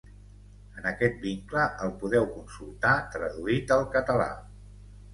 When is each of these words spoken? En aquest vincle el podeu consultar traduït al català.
En 0.79 0.87
aquest 0.91 1.19
vincle 1.25 1.67
el 1.85 1.95
podeu 2.01 2.27
consultar 2.33 2.97
traduït 3.19 3.79
al 3.79 3.89
català. 3.99 4.31